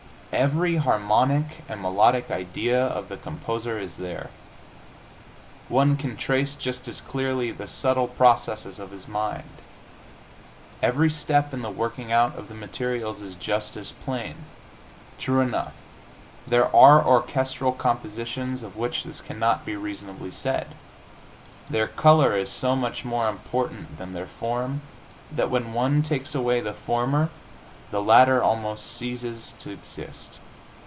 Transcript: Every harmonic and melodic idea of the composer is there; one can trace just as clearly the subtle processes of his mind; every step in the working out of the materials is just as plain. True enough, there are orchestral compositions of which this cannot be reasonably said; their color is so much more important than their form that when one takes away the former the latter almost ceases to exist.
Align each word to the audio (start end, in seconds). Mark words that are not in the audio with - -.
Every 0.33 0.77
harmonic 0.77 1.61
and 1.67 1.81
melodic 1.81 2.31
idea 2.31 2.81
of 2.87 3.09
the 3.09 3.17
composer 3.17 3.77
is 3.77 3.97
there; 3.97 4.29
one 5.67 5.97
can 5.97 6.15
trace 6.15 6.55
just 6.55 6.87
as 6.87 7.01
clearly 7.01 7.51
the 7.51 7.67
subtle 7.67 8.07
processes 8.07 8.79
of 8.79 8.91
his 8.91 9.09
mind; 9.09 9.43
every 10.81 11.09
step 11.11 11.53
in 11.53 11.61
the 11.63 11.69
working 11.69 12.13
out 12.13 12.37
of 12.37 12.47
the 12.47 12.53
materials 12.55 13.19
is 13.19 13.35
just 13.35 13.75
as 13.75 13.91
plain. 13.91 14.45
True 15.19 15.41
enough, 15.41 15.73
there 16.47 16.73
are 16.73 17.05
orchestral 17.05 17.73
compositions 17.73 18.63
of 18.63 18.77
which 18.77 19.03
this 19.03 19.19
cannot 19.19 19.65
be 19.65 19.75
reasonably 19.75 20.31
said; 20.31 20.75
their 21.69 21.87
color 21.87 22.37
is 22.37 22.49
so 22.49 22.73
much 22.73 23.03
more 23.03 23.27
important 23.27 23.97
than 23.97 24.13
their 24.13 24.27
form 24.27 24.79
that 25.29 25.49
when 25.51 25.73
one 25.73 26.01
takes 26.01 26.33
away 26.33 26.61
the 26.61 26.73
former 26.73 27.29
the 27.91 28.01
latter 28.01 28.41
almost 28.41 28.85
ceases 28.89 29.51
to 29.59 29.69
exist. 29.69 30.39